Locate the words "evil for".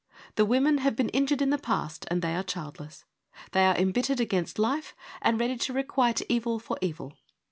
6.27-6.79